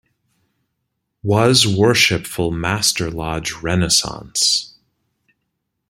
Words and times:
Was 1.21 1.67
Worshipful 1.67 2.49
Master 2.49 3.11
Lodge 3.11 3.61
"Renaissance". 3.61 4.75